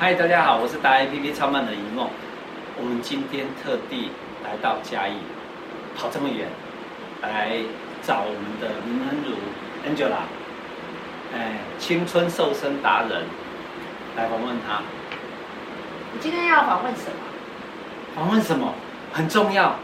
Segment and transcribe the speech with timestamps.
[0.00, 2.08] 嗨，大家好，我是大 A P P 创办的一梦。
[2.76, 4.12] 我们今天特地
[4.44, 5.14] 来到嘉义，
[5.96, 6.46] 跑这么远，
[7.20, 7.58] 来
[8.00, 9.34] 找我们的林恩如
[9.82, 10.22] Angela，
[11.34, 13.24] 哎，青春瘦身达人，
[14.16, 14.82] 来访问他。
[16.12, 17.18] 你今天要访问什么？
[18.14, 18.72] 访问什么？
[19.12, 19.74] 很重要。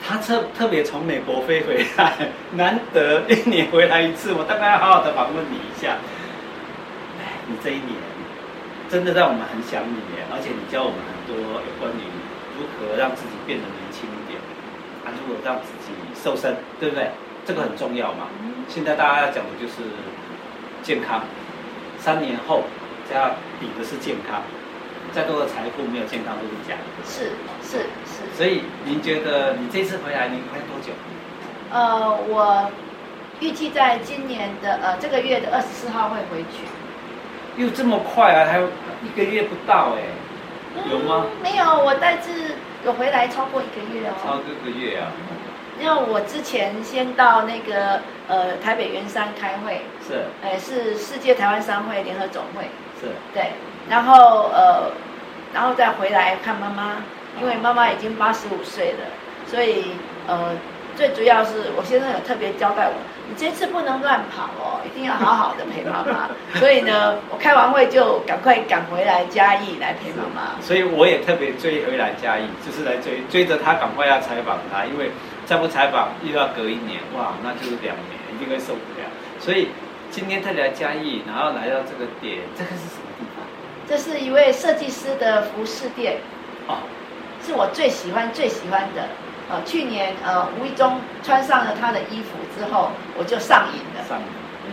[0.00, 2.14] 他特特别从美国飞回来，
[2.52, 5.96] 难得一年回来一次，我大概要好好的访问你一下。
[7.18, 8.15] 哎，你这一年。
[8.88, 12.02] 真的让我们很想你耶，而且你教我们很多有关于
[12.54, 14.38] 如何让自己变得年轻一点，
[15.04, 17.10] 啊，如何让自己瘦身，对不对？
[17.44, 18.28] 这个很重要嘛。
[18.68, 19.82] 现在大家要讲的就是
[20.82, 21.22] 健康，
[21.98, 22.62] 三年后
[23.12, 24.42] 要比的是健康，
[25.12, 26.86] 再多的财富没有健康都是假的。
[27.04, 28.36] 是是是。
[28.36, 30.92] 所以您觉得你这次回来您回来多久？
[31.70, 32.70] 呃，我
[33.40, 36.62] 预计在今年的呃这个月的二十四号会回去。
[37.56, 38.46] 又这么快啊？
[38.50, 38.68] 还有
[39.02, 40.02] 一个月不到哎，
[40.90, 41.26] 有吗？
[41.26, 44.12] 嗯、没有，我大致有回来超过一个月哦。
[44.22, 45.08] 超过一个月啊？
[45.80, 52.64] 因为我之前先到那个呃台北圆山开会，是，哎是世界台湾商会联合总会，
[53.00, 53.52] 是，对，
[53.88, 54.90] 然后呃，
[55.52, 57.02] 然后再回来看妈妈，
[57.40, 59.06] 因为妈妈已经八十五岁了，
[59.46, 59.92] 所以
[60.26, 60.52] 呃。
[60.96, 62.94] 最主要是我先生有特别交代我，
[63.28, 66.30] 你这次不能乱跑哦，一定要好好的陪妈妈。
[66.60, 70.60] 所以呢，我开完会就赶快赶回来嘉义来陪妈妈。
[70.62, 75.10] 所以我也特别追回来嘉义，就是来追追着他，赶快要采访他，因为
[75.44, 79.06] 再不采访又要隔一年，哇，那就是两年，一定会受不了。
[79.40, 79.70] 所以
[80.10, 83.44] 今天特别来嘉义，然后来到这个点，这个是什么地方？
[83.88, 86.18] 这是一位设计师的服饰店，
[86.68, 86.78] 哦，
[87.44, 89.08] 是我最喜欢最喜欢的。
[89.48, 94.26] 呃，去年呃无意中穿上了他的衣服之后，我就上瘾了，上瘾，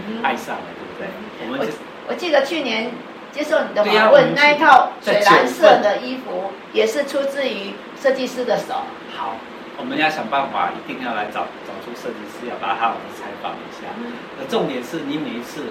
[0.07, 1.07] 嗯，爱上了，对不对？
[1.45, 1.67] 我们
[2.07, 2.91] 我，记得去年
[3.31, 8.81] 接受你的访问，啊，那一套水蓝色的衣服也是出自于设计师的手。
[9.15, 9.35] 好，
[9.77, 13.87] 我们要想办法，一定要来找找出设计师，要把他我们采访一下。
[13.97, 15.65] 嗯，重点是你每一次。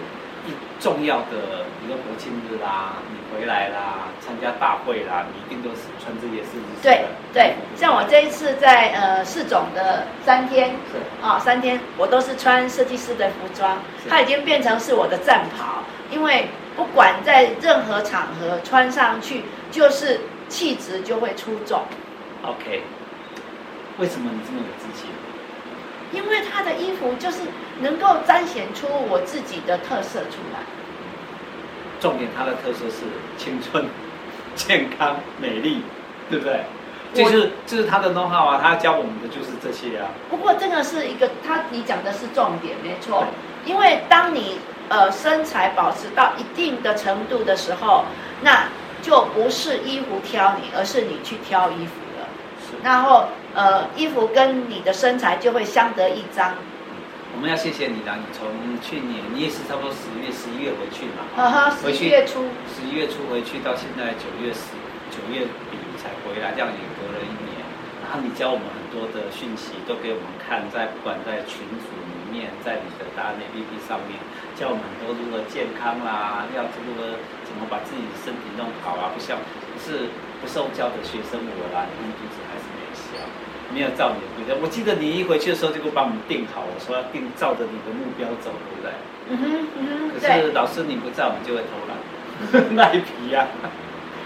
[0.46, 6.82] 一重要的，比如说国庆日啦，你回来啦，参加大会啦，你一定都是穿这些是不是。
[6.82, 21.82] 对对，像我这一次在呃市总的三天，是啊、哦、三天，我都是穿设计师的服装，它已经变成是我的战袍，因为不管在任何场合穿上去，就是气质就会出众。
[22.44, 22.82] OK，
[23.98, 25.08] 为什么你这么有自信？
[26.12, 27.40] 因为他的衣服就是
[27.80, 30.60] 能够彰显出我自己的特色出来。
[32.00, 33.04] 重点，他的特色是
[33.38, 33.86] 青春、
[34.54, 35.82] 健康、美丽，
[36.28, 36.60] 对不对？
[37.14, 40.08] 就是就是他的 know how 啊，他教我们的就是这些啊。
[40.30, 43.26] 不过这个是一个，他你讲的是重点，没错。
[43.66, 44.58] 因为当你
[44.88, 48.04] 呃身材保持到一定的程度的时候，
[48.42, 48.64] 那
[49.02, 51.92] 就不是衣服挑你，而是你去挑衣服。
[52.82, 53.26] 然后。
[53.54, 56.56] 呃，衣服跟你的身材就会相得益彰。
[57.36, 58.48] 我们要谢谢你啦，你从
[58.80, 64.72] 去年你也是差不多十月、十一月回去嘛，啊哈，十一月初，十一月初回去到现在九月十
[65.12, 67.60] 九月底才回来，这样也隔了一年。
[68.00, 74.16] 然后你教我们很多的讯息，都给我们看，在不管在群组里面，在你的大 APP 上面，
[74.56, 80.08] 教我们很多如何健康啦，要如何怎么把自己的身体弄好啊，不像不是
[80.40, 83.20] 不受教的学生我啦，你肚子还是没小。
[83.72, 88.92] 没有照你的规则，我记得你一回去的时候就给我把我们定好，我说要定照着你的目标走，对不对？
[89.28, 90.10] 嗯哼嗯哼。
[90.12, 93.46] 可是老师你不在，我们就会偷懒， 赖皮呀，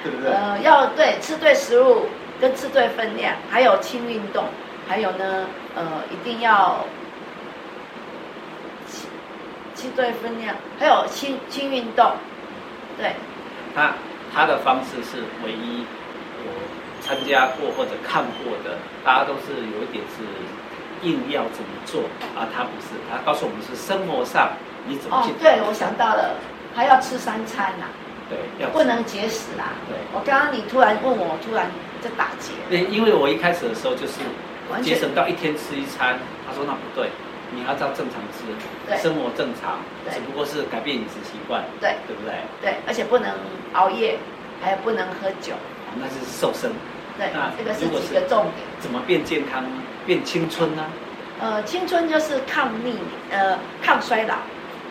[0.03, 0.33] 对不对？
[0.33, 2.07] 呃，要对吃对食物
[2.41, 4.47] 跟吃对分量，还有轻运动，
[4.89, 5.47] 还有呢，
[5.77, 7.06] 呃，一定要吃
[9.77, 12.13] 吃对分量，还有轻轻运动，
[12.99, 13.13] 对。
[13.75, 13.93] 他
[14.35, 15.85] 他的方式是唯一
[16.45, 16.51] 我。
[17.03, 22.03] 参加过或者看过的，大家都是有一点是硬要怎么做，
[22.35, 24.51] 而他不是，他告诉我们是生活上
[24.89, 25.31] 你怎么去。
[25.31, 26.35] 哦，对，我想到了，
[26.75, 27.95] 还要吃三餐呐、啊。
[28.29, 29.71] 对，要不能节食啦。
[29.87, 31.71] 对，我刚刚你突然问我，突然
[32.03, 32.51] 在打结。
[32.69, 34.19] 对，因为我一开始的时候就是
[34.83, 37.07] 节省到一天吃一餐，他说那不对，
[37.53, 38.45] 你要照正常吃，
[38.87, 39.79] 对，生活正常，
[40.13, 42.35] 只不过是改变饮食习惯，对，对不对？
[42.61, 43.31] 对，而且不能
[43.75, 44.19] 熬夜，
[44.63, 45.55] 还有不能喝酒，
[45.95, 46.73] 那是瘦身。
[47.19, 48.67] 对，这个是几个重点。
[48.79, 49.65] 怎么变健康、
[50.05, 50.85] 变青春呢？
[51.41, 52.99] 呃，青春就是抗逆，
[53.31, 54.35] 呃，抗衰老。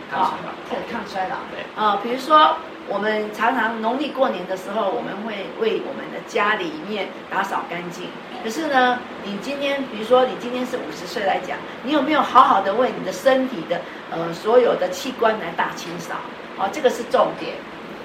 [0.09, 0.51] 抗衰老。
[0.69, 1.35] 对，抗衰老。
[1.51, 1.63] 对。
[1.75, 2.55] 呃，比如说，
[2.87, 8.05] 我们常常农历过年的时候，我们会为我们的家里面打扫干净。
[8.43, 16.13] 可是呢，你今天，比如说你今天是五十岁来讲，你有没有好好的为你的身体的呃所有的器官来大清扫？
[16.57, 17.55] 哦，这个是重点。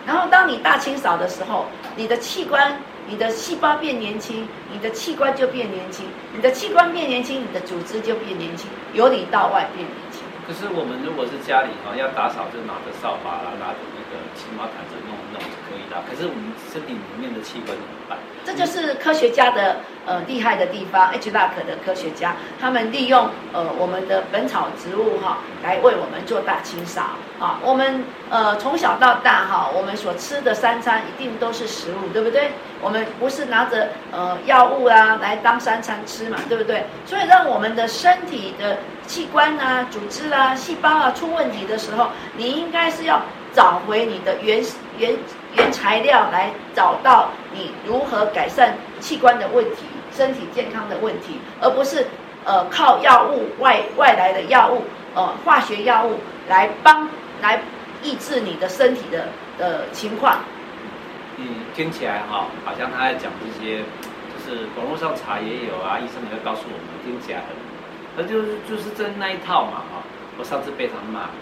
[0.06, 2.74] 然后当你大清扫的时候，你的器官、
[3.06, 9.94] 你的细胞变年轻，你的器官就变年轻，你的器官变年轻，你的组织就变年轻，由里到外变年。
[10.46, 15.96] 可是我们如果是家里哈要打扫，就拿着扫把啦，拿着那个青蛙毯子弄一弄就可以的。
[16.08, 18.18] 可是我们身体里面的器官怎么办？
[18.44, 19.76] 这就是科学家的
[20.06, 27.02] 呃厉害的地方，HLAC 的科学家，他们利用呃我们的本草植物哈、来为我们做大清扫
[27.38, 27.60] 啊。
[27.62, 32.50] 我们呃从小到大哈、我们所吃的三餐一定都是食物，对不对？
[32.82, 36.84] 我们不是拿着呃药物啊来当三餐吃嘛，对不对？
[37.06, 43.22] 所以让我们的身体的器官啊、组织啊、细胞啊出问题的时候，你应该是要
[43.52, 44.64] 找回你的原
[44.98, 45.16] 原。
[45.56, 52.06] 原材料来找到你如何改善器官的问题、身体健康的问题，而不是
[52.44, 57.08] 呃靠药物外外来的药物呃化学药物来帮
[57.42, 57.60] 来
[58.00, 59.26] 抑制你的身体的
[59.58, 60.38] 的情况。
[61.40, 63.80] 嗯，听起来哈，好像他在讲这些，
[64.28, 67.56] 就是网络上查也有啊，医生也会告诉我们，听起来很，
[68.14, 70.04] 那就是就是这那一套嘛哈。
[70.38, 71.32] 我上次被他骂，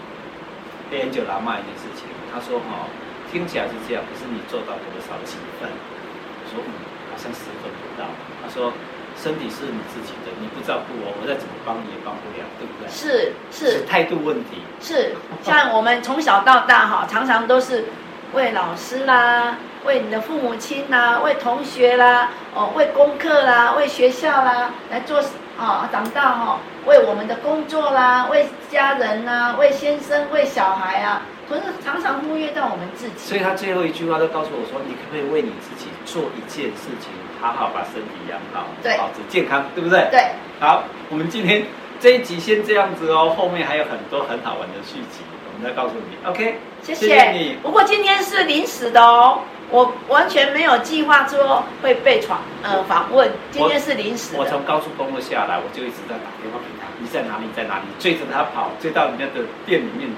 [0.89, 2.87] 被 Angela 骂一件事情，他说哈。
[3.31, 5.69] 听起来是这样，可是你做到多少几分？
[5.69, 6.73] 我说嗯，
[7.11, 8.03] 好像十分不到。
[8.41, 8.73] 他说，
[9.15, 12.89] 身体是你自己的，你不照顾我，我再怎么帮你也帮不了，对不对？
[12.89, 14.63] 是是，是态度问题。
[14.81, 15.13] 是，
[15.43, 17.85] 像我们从小到大哈，常常都是
[18.33, 19.55] 为老师啦，
[19.85, 25.19] 为你的父母亲啦，为同学啦，哦，为功课啦，为学校啦来做
[25.57, 31.21] 啊，长大哈，为我们的工作啦，为家人呐，为先生，为小孩啊。
[31.49, 37.09] 可是常常忽略到我们自己，所以他最后一句话都告诉我说：“你可不可以为你自己做一件事情，
[37.41, 40.21] 好好把身体养好，对，保持健康，对不对？”对。
[40.59, 41.65] 好，我们今天
[41.99, 45.21] 这一集先这样子哦，后面还有很多很好玩的续集，
[45.51, 46.29] 我们再告诉你。
[46.29, 47.57] OK，谢谢，谢谢你。
[47.63, 49.39] 不过今天是临时的哦，
[49.71, 54.39] 我完全没有计划说会被访呃访问，今天是临时的。
[54.39, 57.45] 我从高速公路下来，我就一直在打电话给他，你在哪里？
[57.55, 57.85] 在哪里？
[57.99, 60.09] 追着他跑，追到人家的店里面，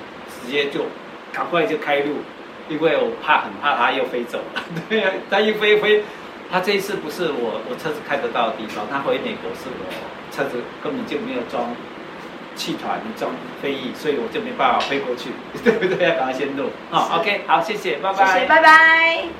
[0.44, 0.86] 直接就。
[1.34, 2.18] 赶快就开路，
[2.68, 4.62] 因为我怕很怕他又飞走了。
[4.90, 6.04] 对呀，他一飞飞，
[6.52, 11.74] 他这一次不是我我车子开得到的地方，他回美国是我车子根本就没有装
[12.58, 13.32] 气团装
[13.62, 15.30] 飞翼，所以我就没办法飞过去，
[15.64, 16.10] 对不对？
[16.10, 16.70] 要赶快先录。
[16.90, 19.24] 好，OK，好，谢谢，拜拜，谢谢，拜拜。